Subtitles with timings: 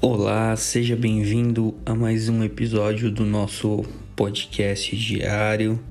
[0.00, 5.82] Olá, seja bem-vindo a mais um episódio do nosso podcast diário.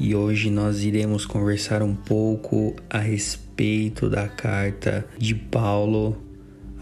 [0.00, 6.20] E hoje nós iremos conversar um pouco a respeito da carta de Paulo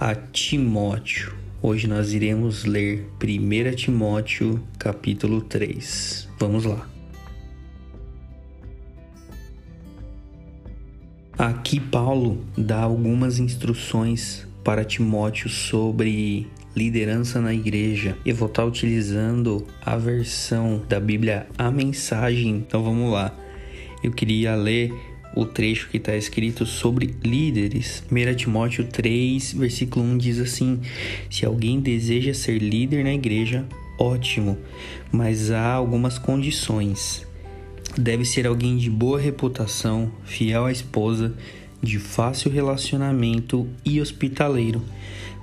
[0.01, 1.35] a Timóteo.
[1.61, 6.31] Hoje nós iremos ler 1 Timóteo, capítulo 3.
[6.39, 6.89] Vamos lá.
[11.37, 16.47] Aqui Paulo dá algumas instruções para Timóteo sobre
[16.77, 18.19] liderança na igreja.
[18.23, 22.57] Eu vou estar utilizando a versão da Bíblia A Mensagem.
[22.57, 23.35] Então vamos lá.
[24.05, 24.93] Eu queria ler
[25.35, 28.05] o trecho que está escrito sobre líderes.
[28.13, 30.83] 1 Timóteo 3, versículo 1 diz assim:
[31.31, 33.67] Se alguém deseja ser líder na igreja,
[33.99, 34.59] ótimo,
[35.11, 37.27] mas há algumas condições.
[37.97, 41.35] Deve ser alguém de boa reputação, fiel à esposa,
[41.83, 44.83] de fácil relacionamento e hospitaleiro.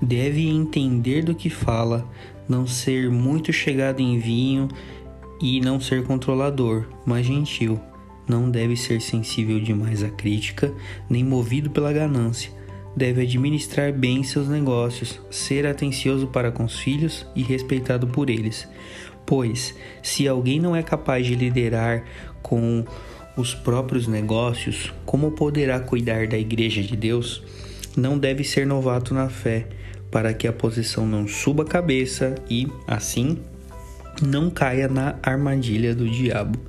[0.01, 2.09] Deve entender do que fala,
[2.47, 4.67] não ser muito chegado em vinho
[5.41, 7.79] e não ser controlador, mas gentil.
[8.27, 10.73] Não deve ser sensível demais à crítica,
[11.09, 12.51] nem movido pela ganância.
[12.95, 18.67] Deve administrar bem seus negócios, ser atencioso para com os filhos e respeitado por eles.
[19.25, 22.03] Pois, se alguém não é capaz de liderar
[22.41, 22.85] com
[23.35, 27.43] os próprios negócios, como poderá cuidar da igreja de Deus?
[27.95, 29.67] Não deve ser novato na fé,
[30.09, 33.37] para que a posição não suba a cabeça e, assim,
[34.21, 36.59] não caia na armadilha do diabo.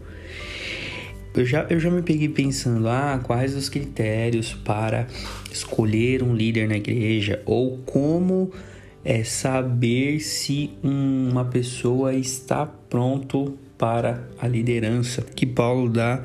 [1.34, 5.06] Eu já, eu já me peguei pensando, ah, quais os critérios para
[5.53, 8.51] escolher um líder na igreja ou como
[9.05, 16.23] é saber se uma pessoa está pronto para a liderança, que Paulo dá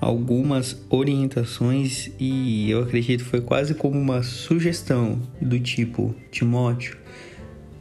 [0.00, 6.96] algumas orientações e eu acredito foi quase como uma sugestão do tipo Timóteo,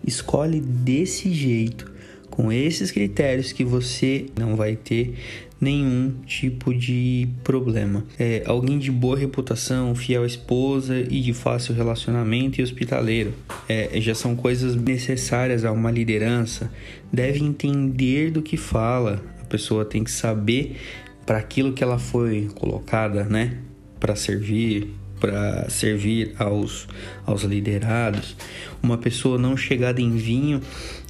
[0.06, 1.92] escolhe desse jeito,
[2.30, 5.16] com esses critérios que você não vai ter
[5.60, 8.06] nenhum tipo de problema.
[8.18, 13.34] É, alguém de boa reputação, fiel esposa e de fácil relacionamento e hospitaleiro.
[13.68, 16.72] É, já são coisas necessárias a uma liderança.
[17.12, 19.22] Deve entender do que fala.
[19.42, 20.78] A pessoa tem que saber
[21.26, 23.58] para aquilo que ela foi colocada, né?
[24.00, 26.88] Para servir, para servir aos,
[27.26, 28.36] aos liderados,
[28.82, 30.62] uma pessoa não chegada em vinho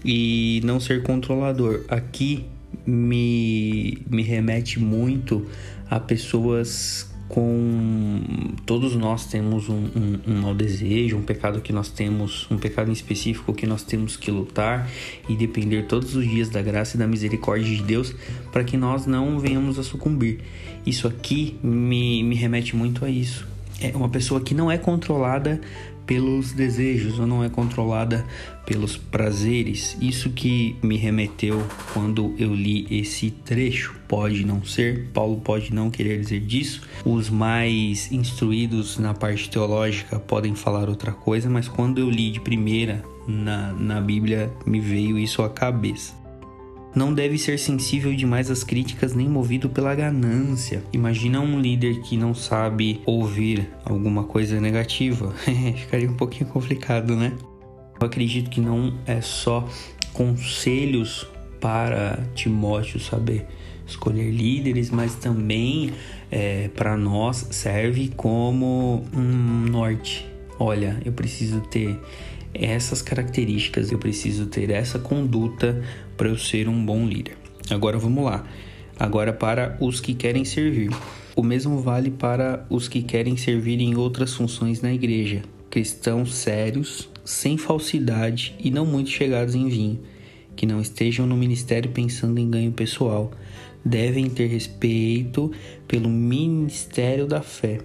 [0.04, 1.86] e não ser controlador.
[1.88, 2.46] Aqui
[2.86, 5.46] me, me remete muito
[5.90, 8.22] a pessoas com
[8.66, 12.90] todos nós temos um, um, um mau desejo, um pecado que nós temos, um pecado
[12.90, 14.90] em específico que nós temos que lutar
[15.30, 18.16] e depender todos os dias da graça e da misericórdia de Deus
[18.52, 20.40] para que nós não venhamos a sucumbir.
[20.86, 23.48] Isso aqui me, me remete muito a isso.
[23.80, 25.62] É uma pessoa que não é controlada
[26.10, 28.26] pelos desejos ou não é controlada
[28.66, 29.96] pelos prazeres.
[30.02, 33.96] Isso que me remeteu quando eu li esse trecho.
[34.08, 36.82] Pode não ser, Paulo pode não querer dizer disso.
[37.06, 42.40] Os mais instruídos na parte teológica podem falar outra coisa, mas quando eu li de
[42.40, 46.19] primeira na, na Bíblia, me veio isso à cabeça.
[46.96, 50.84] Não deve ser sensível demais às críticas nem movido pela ganância.
[50.92, 55.34] Imagina um líder que não sabe ouvir alguma coisa negativa.
[55.78, 57.34] Ficaria um pouquinho complicado, né?
[58.00, 59.68] Eu acredito que não é só
[60.14, 61.28] conselhos
[61.60, 63.46] para Timóteo saber
[63.86, 65.92] escolher líderes, mas também
[66.32, 70.26] é, para nós serve como um norte.
[70.58, 72.00] Olha, eu preciso ter
[72.54, 75.84] essas características, eu preciso ter essa conduta
[76.18, 77.38] para eu ser um bom líder.
[77.70, 78.46] Agora vamos lá.
[78.98, 80.92] Agora para os que querem servir.
[81.36, 85.42] O mesmo vale para os que querem servir em outras funções na igreja.
[85.70, 90.00] Cristãos sérios, sem falsidade e não muito chegados em vinho,
[90.56, 93.32] que não estejam no ministério pensando em ganho pessoal,
[93.86, 95.52] devem ter respeito
[95.88, 97.80] pelo ministério da fé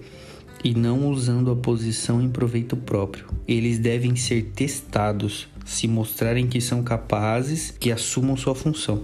[0.65, 3.27] e não usando a posição em proveito próprio.
[3.47, 9.03] Eles devem ser testados, se mostrarem que são capazes, que assumam sua função.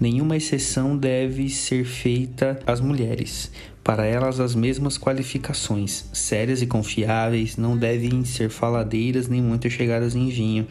[0.00, 3.52] Nenhuma exceção deve ser feita às mulheres.
[3.86, 10.16] Para elas, as mesmas qualificações, sérias e confiáveis, não devem ser faladeiras nem muito chegadas
[10.16, 10.66] em vinho.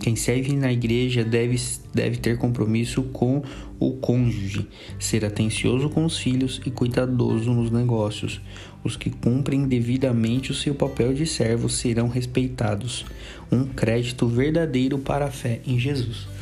[0.00, 1.60] Quem serve na igreja deve,
[1.92, 3.42] deve ter compromisso com
[3.78, 4.66] o cônjuge,
[4.98, 8.40] ser atencioso com os filhos e cuidadoso nos negócios.
[8.82, 13.04] Os que cumprem devidamente o seu papel de servo serão respeitados.
[13.52, 16.35] Um crédito verdadeiro para a fé em Jesus.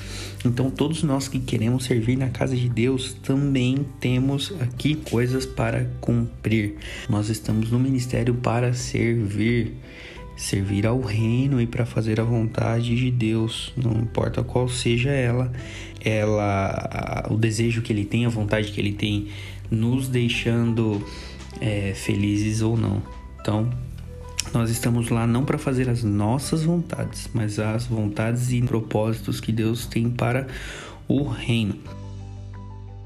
[0.44, 5.84] Então, todos nós que queremos servir na casa de Deus também temos aqui coisas para
[6.00, 6.74] cumprir.
[7.08, 9.74] Nós estamos no ministério para servir.
[10.36, 15.52] servir ao reino e para fazer a vontade de Deus, não importa qual seja ela,
[16.04, 19.28] ela o desejo que ele tem, a vontade que ele tem,
[19.70, 21.06] nos deixando
[21.60, 23.00] é, felizes ou não.
[23.40, 23.70] Então,
[24.54, 29.52] nós estamos lá não para fazer as nossas vontades, mas as vontades e propósitos que
[29.52, 30.46] Deus tem para
[31.08, 31.76] o reino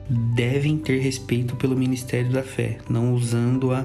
[0.08, 3.84] devem ter respeito pelo ministério da fé, não usando a,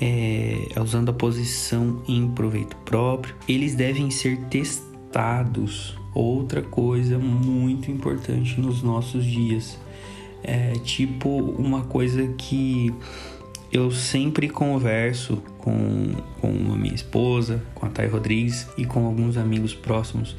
[0.00, 3.34] é, usando a posição em proveito próprio.
[3.48, 5.96] Eles devem ser testados.
[6.14, 9.78] Outra coisa muito importante nos nossos dias.
[10.42, 12.92] É tipo uma coisa que
[13.72, 19.36] eu sempre converso com, com a minha esposa, com a Thay Rodrigues e com alguns
[19.36, 20.36] amigos próximos.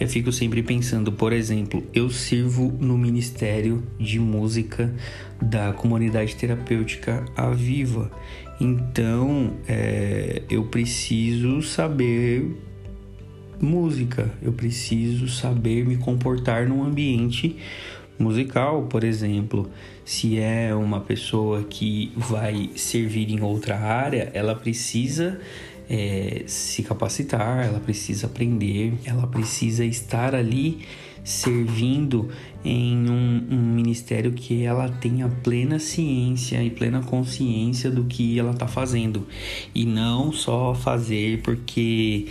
[0.00, 4.92] Eu fico sempre pensando, por exemplo, eu sirvo no Ministério de Música
[5.40, 8.10] da Comunidade Terapêutica Aviva,
[8.60, 12.50] então é, eu preciso saber
[13.60, 17.56] música, eu preciso saber me comportar num ambiente
[18.22, 19.70] musical, por exemplo.
[20.04, 25.38] Se é uma pessoa que vai servir em outra área, ela precisa
[25.88, 30.80] é, se capacitar, ela precisa aprender, ela precisa estar ali
[31.24, 32.30] servindo
[32.64, 38.52] em um, um, ministério que ela tenha plena ciência e plena consciência do que ela
[38.52, 39.26] está fazendo
[39.74, 42.26] e não só fazer porque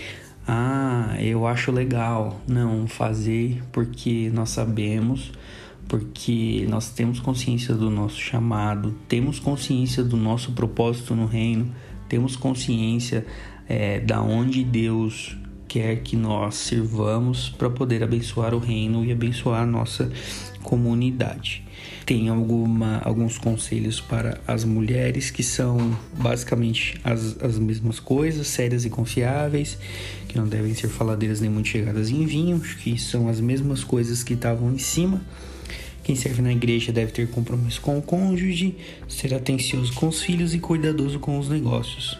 [0.45, 5.31] ah eu acho legal não fazer porque nós sabemos
[5.91, 11.69] porque nós temos consciência do nosso chamado temos consciência do nosso propósito no reino
[12.07, 13.25] temos consciência
[13.67, 15.35] é, da onde Deus
[15.67, 20.09] quer que nós sirvamos para poder abençoar o reino e abençoar a nossa
[20.63, 21.63] comunidade.
[22.05, 28.83] Tem alguma, alguns conselhos para as mulheres que são basicamente as, as mesmas coisas, sérias
[28.83, 29.77] e confiáveis,
[30.27, 34.23] que não devem ser faladeiras nem muito chegadas em vinho, que são as mesmas coisas
[34.23, 35.21] que estavam em cima.
[36.03, 38.75] Quem serve na igreja deve ter compromisso com o cônjuge,
[39.07, 42.17] ser atencioso com os filhos e cuidadoso com os negócios.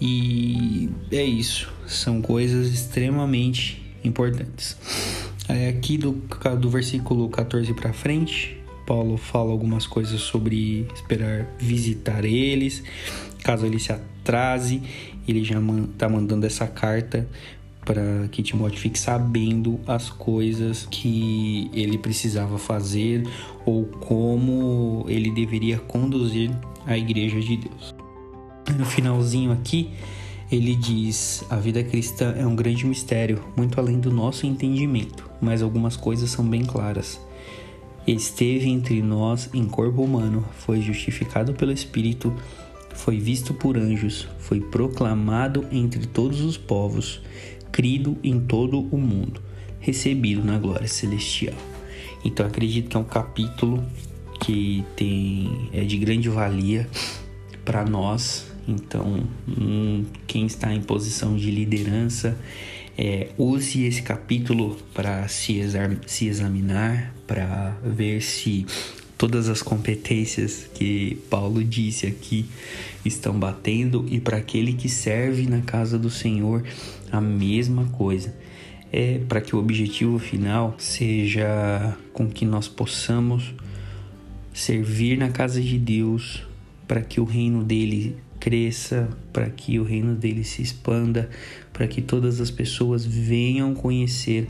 [0.00, 4.76] E é isso, são coisas extremamente importantes.
[5.48, 6.12] Aí aqui do,
[6.58, 8.56] do versículo 14 para frente,
[8.86, 12.82] Paulo fala algumas coisas sobre esperar visitar eles,
[13.44, 14.82] caso ele se atrase,
[15.26, 15.60] ele já
[15.92, 17.28] está mandando essa carta
[17.84, 23.26] para que Timóteo fique sabendo as coisas que ele precisava fazer
[23.66, 26.50] ou como ele deveria conduzir
[26.86, 27.94] a igreja de Deus.
[28.76, 29.90] No finalzinho aqui,
[30.50, 35.62] ele diz: A vida cristã é um grande mistério, muito além do nosso entendimento, mas
[35.62, 37.20] algumas coisas são bem claras.
[38.06, 42.32] Esteve entre nós em corpo humano, foi justificado pelo Espírito,
[42.94, 47.20] foi visto por anjos, foi proclamado entre todos os povos
[47.72, 49.42] crido em todo o mundo,
[49.80, 51.56] recebido na glória celestial.
[52.24, 53.82] Então acredito que é um capítulo
[54.40, 56.88] que tem é de grande valia
[57.64, 58.46] para nós.
[58.68, 62.38] Então, hum, quem está em posição de liderança,
[62.96, 65.60] é, use esse capítulo para se,
[66.06, 68.66] se examinar, para ver se
[69.22, 72.44] todas as competências que Paulo disse aqui
[73.04, 76.64] estão batendo e para aquele que serve na casa do Senhor
[77.12, 78.34] a mesma coisa.
[78.92, 83.54] É para que o objetivo final seja com que nós possamos
[84.52, 86.42] servir na casa de Deus,
[86.88, 91.30] para que o reino dele cresça, para que o reino dele se expanda,
[91.72, 94.48] para que todas as pessoas venham conhecer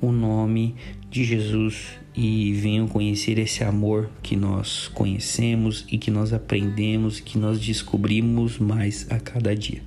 [0.00, 0.76] o nome
[1.10, 7.36] de Jesus e venham conhecer esse amor que nós conhecemos e que nós aprendemos, que
[7.38, 9.82] nós descobrimos mais a cada dia.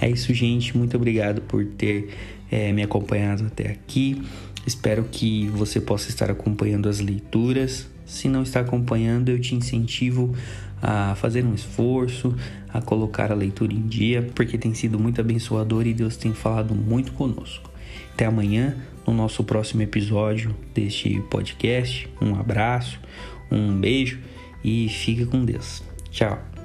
[0.00, 0.76] É isso, gente.
[0.76, 2.14] Muito obrigado por ter
[2.50, 4.22] é, me acompanhado até aqui.
[4.66, 7.88] Espero que você possa estar acompanhando as leituras.
[8.06, 10.34] Se não está acompanhando, eu te incentivo
[10.80, 12.34] a fazer um esforço,
[12.72, 16.74] a colocar a leitura em dia, porque tem sido muito abençoador e Deus tem falado
[16.74, 17.70] muito conosco.
[18.12, 18.76] Até amanhã,
[19.06, 22.08] no nosso próximo episódio deste podcast.
[22.20, 23.00] Um abraço,
[23.50, 24.18] um beijo
[24.62, 25.82] e fique com Deus.
[26.10, 26.57] Tchau.